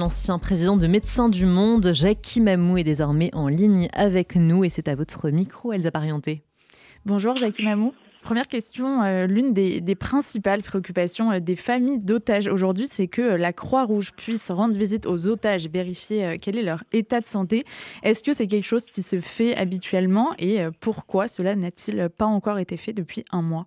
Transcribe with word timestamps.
L'ancien 0.00 0.38
président 0.38 0.78
de 0.78 0.86
Médecins 0.86 1.28
du 1.28 1.44
Monde, 1.44 1.92
Jacques 1.92 2.38
Mamou, 2.40 2.78
est 2.78 2.84
désormais 2.84 3.28
en 3.34 3.48
ligne 3.48 3.90
avec 3.92 4.34
nous 4.34 4.64
et 4.64 4.70
c'est 4.70 4.88
à 4.88 4.94
votre 4.94 5.28
micro, 5.28 5.74
Elsa 5.74 5.90
Parienté. 5.90 6.40
Bonjour 7.04 7.36
Jacques 7.36 7.60
Mamou. 7.60 7.92
Première 8.22 8.46
question, 8.48 9.02
euh, 9.02 9.26
l'une 9.26 9.52
des, 9.52 9.94
principales 9.96 10.62
préoccupations 10.62 11.32
euh, 11.32 11.38
des 11.38 11.54
familles 11.54 11.98
d'otages 11.98 12.48
aujourd'hui, 12.48 12.86
c'est 12.86 13.08
que 13.08 13.20
euh, 13.20 13.36
la 13.36 13.52
Croix-Rouge 13.52 14.12
puisse 14.12 14.50
rendre 14.50 14.74
visite 14.74 15.04
aux 15.04 15.26
otages, 15.26 15.68
vérifier 15.68 16.38
quel 16.40 16.56
est 16.56 16.62
leur 16.62 16.82
état 16.94 17.20
de 17.20 17.26
santé. 17.26 17.64
Est-ce 18.02 18.24
que 18.24 18.32
c'est 18.32 18.46
quelque 18.46 18.66
chose 18.66 18.84
qui 18.84 19.02
se 19.02 19.20
fait 19.20 19.54
habituellement 19.54 20.30
et 20.38 20.60
pourquoi 20.80 21.28
cela 21.28 21.54
n'a-t-il 21.56 22.08
pas 22.08 22.24
encore 22.24 22.58
été 22.58 22.78
fait 22.78 22.94
depuis 22.94 23.26
un 23.32 23.42
mois? 23.42 23.66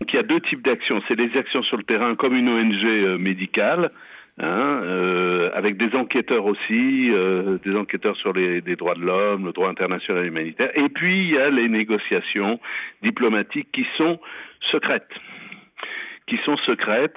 Il 0.00 0.14
y 0.14 0.18
a 0.18 0.22
deux 0.22 0.40
types 0.40 0.64
d'actions. 0.64 1.02
C'est 1.10 1.16
des 1.16 1.38
actions 1.38 1.62
sur 1.64 1.76
le 1.76 1.82
terrain 1.82 2.14
comme 2.16 2.34
une 2.34 2.48
ONG 2.48 3.18
médicale, 3.18 3.90
Hein, 4.38 4.82
euh, 4.82 5.46
avec 5.54 5.78
des 5.78 5.96
enquêteurs 5.96 6.44
aussi, 6.44 7.08
euh, 7.10 7.56
des 7.64 7.74
enquêteurs 7.74 8.14
sur 8.18 8.34
les, 8.34 8.60
droits 8.76 8.94
de 8.94 9.00
l'homme, 9.00 9.46
le 9.46 9.52
droit 9.52 9.70
international 9.70 10.26
humanitaire. 10.26 10.68
Et 10.74 10.90
puis 10.90 11.28
il 11.28 11.34
y 11.36 11.38
a 11.38 11.46
les 11.46 11.68
négociations 11.68 12.60
diplomatiques 13.02 13.68
qui 13.72 13.86
sont 13.98 14.20
secrètes, 14.72 15.08
qui 16.26 16.36
sont 16.44 16.58
secrètes, 16.68 17.16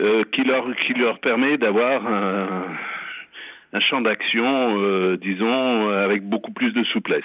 euh, 0.00 0.22
qui 0.32 0.42
leur 0.42 0.74
qui 0.78 0.94
leur 0.94 1.20
permet 1.20 1.58
d'avoir 1.58 2.04
un, 2.04 2.66
un, 3.72 3.80
champ 3.80 4.00
d'action, 4.00 4.72
euh, 4.80 5.16
disons, 5.16 5.90
avec 5.90 6.28
beaucoup 6.28 6.52
plus 6.52 6.72
de 6.72 6.84
souplesse. 6.86 7.22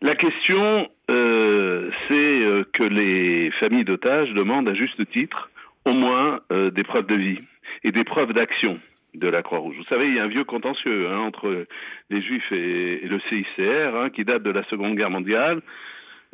La 0.00 0.14
question, 0.14 0.88
euh, 1.10 1.90
c'est 2.08 2.42
que 2.72 2.84
les 2.84 3.50
familles 3.60 3.84
d'otages 3.84 4.32
demandent 4.32 4.70
à 4.70 4.74
juste 4.74 5.10
titre 5.10 5.50
au 5.84 5.92
moins 5.92 6.40
des 6.50 6.84
preuves 6.84 7.06
de 7.06 7.16
vie 7.16 7.40
et 7.84 7.92
des 7.92 8.04
preuves 8.04 8.32
d'action 8.32 8.78
de 9.14 9.28
la 9.28 9.42
Croix-Rouge. 9.42 9.76
Vous 9.76 9.84
savez, 9.84 10.06
il 10.06 10.14
y 10.14 10.20
a 10.20 10.24
un 10.24 10.28
vieux 10.28 10.44
contentieux 10.44 11.08
hein, 11.08 11.18
entre 11.18 11.66
les 12.10 12.22
Juifs 12.22 12.52
et, 12.52 13.00
le 13.04 13.20
CICR 13.28 13.96
hein, 13.96 14.10
qui 14.10 14.24
date 14.24 14.42
de 14.42 14.50
la 14.50 14.62
Seconde 14.64 14.96
Guerre 14.96 15.10
mondiale, 15.10 15.60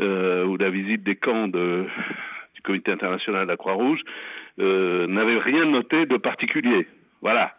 euh, 0.01 0.45
où 0.45 0.57
la 0.57 0.71
visite 0.71 1.03
des 1.03 1.17
camps 1.17 1.49
du 1.49 1.87
Comité 2.63 2.93
international 2.93 3.45
de 3.45 3.51
la 3.51 3.57
Croix-Rouge 3.57 4.01
euh, 4.59 5.07
n'avait 5.07 5.39
rien 5.39 5.67
noté 5.67 6.07
de 6.07 6.17
particulier. 6.17 6.87
Voilà. 7.23 7.55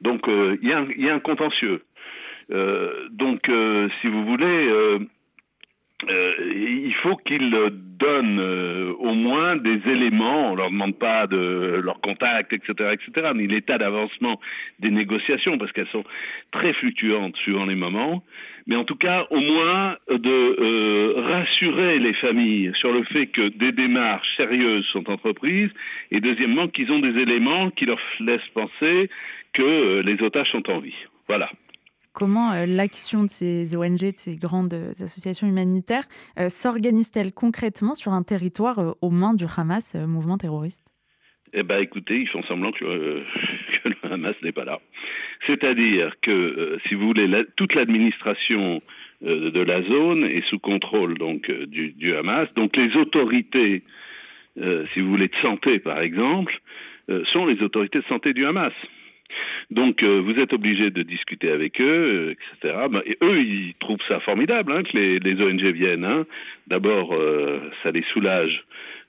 Donc 0.00 0.28
euh, 0.28 0.56
il 0.62 0.68
y, 0.68 1.08
a 1.08 1.14
un 1.14 1.20
contentieux. 1.20 1.82
Euh, 2.50 3.08
donc, 3.10 3.50
si 4.00 4.08
vous 4.08 4.24
voulez, 4.24 4.59
faut 7.10 7.16
qu'ils 7.16 7.50
donnent 7.50 8.40
euh, 8.40 8.92
au 8.98 9.14
moins 9.14 9.56
des 9.56 9.80
éléments, 9.86 10.52
on 10.52 10.54
leur 10.54 10.70
demande 10.70 10.96
pas 10.96 11.26
de 11.26 11.80
leur 11.82 12.00
contact, 12.00 12.52
etc., 12.52 12.72
etc., 12.92 13.30
ni 13.34 13.46
l'état 13.46 13.78
d'avancement 13.78 14.40
des 14.78 14.90
négociations, 14.90 15.58
parce 15.58 15.72
qu'elles 15.72 15.88
sont 15.88 16.04
très 16.52 16.72
fluctuantes 16.74 17.36
suivant 17.36 17.66
les 17.66 17.74
moments, 17.74 18.22
mais 18.66 18.76
en 18.76 18.84
tout 18.84 18.94
cas, 18.94 19.26
au 19.30 19.40
moins 19.40 19.96
de 20.08 20.30
euh, 20.30 21.14
rassurer 21.16 21.98
les 21.98 22.14
familles 22.14 22.72
sur 22.78 22.92
le 22.92 23.02
fait 23.04 23.26
que 23.26 23.48
des 23.48 23.72
démarches 23.72 24.28
sérieuses 24.36 24.86
sont 24.92 25.10
entreprises, 25.10 25.70
et 26.12 26.20
deuxièmement, 26.20 26.68
qu'ils 26.68 26.92
ont 26.92 27.00
des 27.00 27.18
éléments 27.20 27.70
qui 27.70 27.86
leur 27.86 27.98
laissent 28.20 28.52
penser 28.54 29.10
que 29.52 30.00
les 30.02 30.22
otages 30.22 30.50
sont 30.52 30.70
en 30.70 30.78
vie. 30.78 30.94
Voilà 31.28 31.50
comment 32.12 32.52
euh, 32.52 32.66
l'action 32.66 33.24
de 33.24 33.30
ces 33.30 33.76
ONG, 33.76 33.98
de 33.98 34.12
ces 34.16 34.36
grandes 34.36 34.74
euh, 34.74 34.90
associations 34.90 35.46
humanitaires, 35.46 36.04
euh, 36.38 36.48
s'organise-t-elle 36.48 37.32
concrètement 37.32 37.94
sur 37.94 38.12
un 38.12 38.22
territoire 38.22 38.96
aux 39.00 39.10
mains 39.10 39.34
du 39.34 39.44
Hamas, 39.56 39.94
mouvement 39.94 40.38
terroriste? 40.38 40.84
Eh 41.52 41.62
ben, 41.62 41.80
écoutez, 41.80 42.20
ils 42.20 42.28
font 42.28 42.42
semblant 42.44 42.72
que, 42.72 42.84
le 42.84 43.96
Hamas 44.12 44.36
n'est 44.42 44.52
pas 44.52 44.64
là. 44.64 44.80
C'est-à-dire 45.46 46.14
que, 46.22 46.78
si 46.86 46.94
vous 46.94 47.06
voulez, 47.06 47.28
toute 47.56 47.74
l'administration 47.74 48.82
de 49.22 49.60
la 49.60 49.82
zone 49.82 50.24
est 50.24 50.46
sous 50.48 50.58
contrôle 50.58 51.18
donc 51.18 51.50
du 51.50 52.14
Hamas. 52.14 52.48
Donc, 52.54 52.76
les 52.76 52.94
autorités, 52.94 53.82
si 54.56 55.00
vous 55.00 55.08
voulez, 55.08 55.28
de 55.28 55.36
santé, 55.42 55.78
par 55.78 56.00
exemple, 56.00 56.56
sont 57.32 57.46
les 57.46 57.60
autorités 57.62 57.98
de 57.98 58.04
santé 58.04 58.32
du 58.32 58.46
Hamas. 58.46 58.72
Donc 59.70 60.02
euh, 60.02 60.20
vous 60.20 60.38
êtes 60.40 60.52
obligé 60.52 60.90
de 60.90 61.02
discuter 61.02 61.50
avec 61.50 61.80
eux, 61.80 61.84
euh, 61.84 62.30
etc. 62.32 62.86
Ben, 62.90 63.02
et 63.06 63.16
eux, 63.22 63.40
ils 63.40 63.74
trouvent 63.78 64.02
ça 64.08 64.18
formidable 64.20 64.72
hein, 64.72 64.82
que 64.82 64.96
les, 64.96 65.18
les, 65.20 65.40
ONG 65.40 65.62
viennent. 65.72 66.04
Hein. 66.04 66.26
D'abord, 66.66 67.14
euh, 67.14 67.60
ça 67.82 67.90
les 67.90 68.04
soulage 68.12 68.64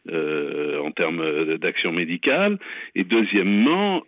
en 0.10 0.90
termes 0.90 1.58
d'action 1.58 1.92
médicale. 1.92 2.58
Et 2.96 3.04
deuxièmement, 3.04 4.02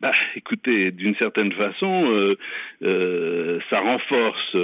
bah, 0.00 0.12
écoutez, 0.36 0.90
d'une 0.90 1.14
certaine 1.16 1.52
façon, 1.52 2.34
ça 2.80 3.78
renforce 3.78 4.56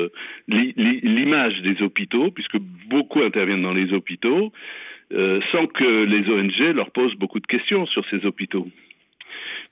l'image 0.48 1.60
des 1.60 1.82
hôpitaux, 1.82 2.30
puisque 2.30 2.56
beaucoup 2.88 3.20
interviennent 3.20 3.60
dans 3.60 3.74
les 3.74 3.92
hôpitaux, 3.92 4.54
sans 5.10 5.66
que 5.66 6.04
les 6.04 6.26
ONG 6.30 6.76
leur 6.76 6.92
posent 6.92 7.16
beaucoup 7.16 7.38
de 7.38 7.46
questions 7.46 7.84
sur 7.84 8.08
ces 8.08 8.24
hôpitaux. 8.24 8.68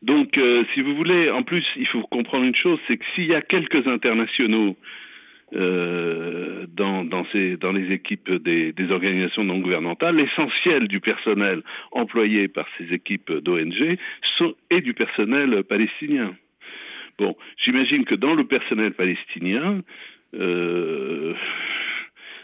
Donc, 0.03 0.39
euh, 0.39 0.65
si 0.73 0.81
vous 0.81 0.95
voulez, 0.95 1.31
en 1.31 1.43
plus, 1.43 1.65
il 1.77 1.87
faut 1.87 2.03
comprendre 2.03 2.45
une 2.45 2.57
chose, 2.57 2.79
c'est 2.89 2.97
que 2.97 3.05
s'il 3.15 3.27
y 3.27 3.35
a 3.35 3.43
quelques 3.43 3.87
internationaux 3.87 4.77
euh, 5.53 6.67
dans, 6.69 7.05
dans, 7.05 7.27
dans 7.61 7.73
les 7.73 7.93
équipes 7.93 8.31
des, 8.31 8.73
des 8.73 8.91
organisations 8.91 9.45
non 9.45 9.59
gouvernementales, 9.59 10.17
l'essentiel 10.17 10.89
du 10.89 11.01
personnel 11.01 11.63
employé 11.93 12.49
par 12.49 12.67
ces 12.79 12.95
équipes 12.95 13.31
d'ONG 13.31 13.99
est 14.71 14.81
du 14.81 14.95
personnel 14.95 15.65
palestinien. 15.65 16.35
Bon, 17.19 17.37
j'imagine 17.63 18.07
que 18.07 18.15
dans 18.15 18.35
le 18.35 18.45
personnel 18.45 18.93
palestinien, 18.93 19.83
euh, 20.35 21.35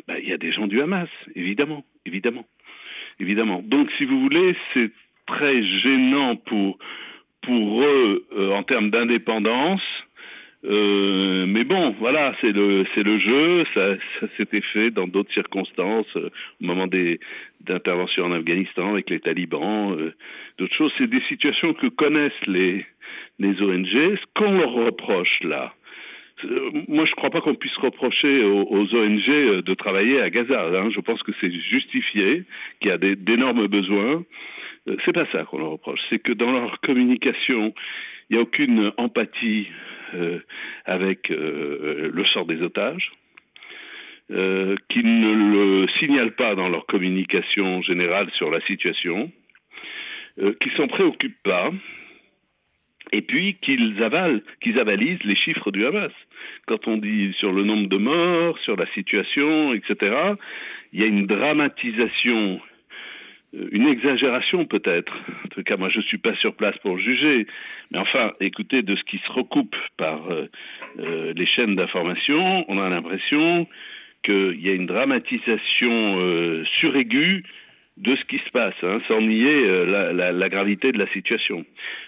bah, 0.06 0.18
il 0.18 0.28
y 0.28 0.32
a 0.32 0.38
des 0.38 0.52
gens 0.52 0.66
du 0.66 0.82
Hamas, 0.82 1.08
évidemment, 1.34 1.84
évidemment, 2.04 2.44
évidemment. 3.18 3.62
Donc, 3.64 3.90
si 3.96 4.04
vous 4.04 4.20
voulez, 4.20 4.54
c'est 4.74 4.90
très 5.26 5.62
gênant 5.80 6.36
pour 6.36 6.78
pour 7.46 7.82
eux 7.82 8.26
euh, 8.36 8.52
en 8.52 8.62
termes 8.64 8.90
d'indépendance. 8.90 9.82
Euh, 10.64 11.46
mais 11.46 11.62
bon, 11.62 11.94
voilà, 12.00 12.34
c'est 12.40 12.52
le 12.52 12.84
jeu. 13.18 13.64
Ça, 13.72 13.94
ça 14.20 14.26
s'était 14.36 14.62
fait 14.72 14.90
dans 14.90 15.06
d'autres 15.06 15.32
circonstances, 15.32 16.08
euh, 16.16 16.30
au 16.60 16.66
moment 16.66 16.88
des 16.88 17.20
d'interventions 17.60 18.24
en 18.24 18.32
Afghanistan 18.32 18.92
avec 18.92 19.08
les 19.10 19.20
talibans, 19.20 19.96
d'autres 20.58 20.74
choses. 20.74 20.92
C'est 20.98 21.08
des 21.08 21.22
situations 21.28 21.72
que 21.72 21.86
connaissent 21.86 22.46
les 22.46 22.84
ONG. 23.40 23.86
Ce 23.90 24.24
qu'on 24.34 24.58
leur 24.58 24.72
reproche 24.72 25.40
là, 25.42 25.72
moi, 26.88 27.06
je 27.06 27.10
ne 27.10 27.16
crois 27.16 27.30
pas 27.30 27.40
qu'on 27.40 27.54
puisse 27.54 27.76
reprocher 27.76 28.44
aux, 28.44 28.66
aux, 28.68 28.94
ONG 28.94 29.62
de 29.62 29.74
travailler 29.74 30.20
à 30.20 30.28
Gaza. 30.28 30.66
Hein. 30.66 30.90
Je 30.94 31.00
pense 31.00 31.22
que 31.22 31.32
c'est 31.40 31.50
justifié, 31.50 32.44
qu'il 32.80 32.90
y 32.90 32.92
a 32.92 32.98
d'énormes 32.98 33.66
besoins. 33.68 34.22
Euh, 34.88 34.96
c'est 35.04 35.12
pas 35.12 35.26
ça 35.32 35.44
qu'on 35.44 35.58
leur 35.58 35.70
reproche, 35.70 36.00
c'est 36.10 36.18
que 36.18 36.32
dans 36.32 36.52
leur 36.52 36.80
communication, 36.80 37.74
il 38.28 38.34
n'y 38.34 38.38
a 38.38 38.42
aucune 38.42 38.92
empathie 38.96 39.68
euh, 40.14 40.40
avec 40.84 41.30
euh, 41.30 42.10
le 42.12 42.24
sort 42.26 42.46
des 42.46 42.62
otages, 42.62 43.12
qu'ils 44.28 45.20
ne 45.20 45.32
le 45.32 45.86
signalent 46.00 46.34
pas 46.34 46.56
dans 46.56 46.68
leur 46.68 46.86
communication 46.86 47.80
générale 47.82 48.28
sur 48.32 48.50
la 48.50 48.60
situation, 48.62 49.30
qu'ils 50.36 50.72
s'en 50.76 50.88
préoccupent 50.88 51.44
pas, 51.44 51.70
et 53.12 53.22
puis 53.22 53.54
qu'ils 53.62 54.02
avalent, 54.02 54.40
qu'ils 54.60 54.80
avalisent 54.80 55.22
les 55.22 55.36
chiffres 55.36 55.70
du 55.70 55.86
Hamas. 55.86 56.10
Quand 56.66 56.88
on 56.88 56.96
dit 56.96 57.34
sur 57.38 57.52
le 57.52 57.62
nombre 57.62 57.88
de 57.88 57.98
morts, 57.98 58.58
sur 58.64 58.74
la 58.74 58.86
situation, 58.94 59.72
etc., 59.74 60.34
il 60.92 61.00
y 61.00 61.04
a 61.04 61.06
une 61.06 61.26
dramatisation 61.26 62.60
une 63.72 63.86
exagération 63.86 64.64
peut-être. 64.66 65.12
En 65.44 65.48
tout 65.48 65.62
cas, 65.62 65.76
moi, 65.76 65.88
je 65.88 65.98
ne 65.98 66.04
suis 66.04 66.18
pas 66.18 66.34
sur 66.36 66.54
place 66.54 66.76
pour 66.78 66.98
juger. 66.98 67.46
Mais 67.90 67.98
enfin, 67.98 68.32
écoutez, 68.40 68.82
de 68.82 68.96
ce 68.96 69.02
qui 69.04 69.18
se 69.18 69.32
recoupe 69.32 69.76
par 69.96 70.30
euh, 70.30 70.46
euh, 70.98 71.32
les 71.34 71.46
chaînes 71.46 71.76
d'information, 71.76 72.64
on 72.68 72.78
a 72.78 72.88
l'impression 72.88 73.66
qu'il 74.22 74.60
y 74.60 74.68
a 74.68 74.72
une 74.72 74.86
dramatisation 74.86 76.18
euh, 76.18 76.64
suraiguë 76.80 77.44
de 77.96 78.14
ce 78.14 78.24
qui 78.24 78.38
se 78.38 78.50
passe, 78.50 78.74
hein, 78.82 79.00
sans 79.08 79.20
nier 79.22 79.64
euh, 79.64 79.86
la, 79.86 80.12
la, 80.12 80.32
la, 80.32 80.48
gravité 80.48 80.92
de 80.92 80.98
la 80.98 81.06
situation. 81.12 81.64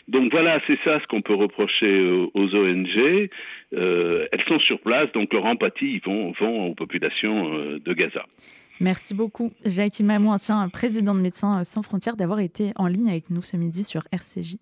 Donc 0.07 0.31
voilà, 0.31 0.61
c'est 0.67 0.79
ça 0.85 1.01
ce 1.01 1.07
qu'on 1.07 1.23
peut 1.23 1.35
reprocher 1.35 2.01
aux, 2.35 2.55
ONG. 2.55 3.31
Euh, 3.75 4.27
elles 4.31 4.45
sont 4.47 4.61
sur 4.61 4.81
place, 4.81 5.11
donc 5.13 5.33
leur 5.33 5.47
empathie 5.47 6.01
vont, 6.05 6.33
vont 6.33 6.67
aux 6.67 6.75
populations 6.75 7.55
euh, 7.55 7.79
de 7.79 7.93
Gaza. 7.95 8.27
Merci 8.81 9.13
beaucoup, 9.15 9.51
Jacques 9.65 10.01
Mamou, 10.01 10.31
ancien 10.31 10.69
président 10.69 11.15
de 11.15 11.21
Médecins 11.21 11.65
sans 11.65 11.83
frontières, 11.83 12.17
d'avoir 12.17 12.39
été 12.39 12.73
en 12.77 12.87
ligne 12.87 13.09
avec 13.09 13.29
nous 13.31 13.43
ce 13.43 13.57
midi 13.57 13.83
sur 13.83 14.07
RCJ. 14.13 14.57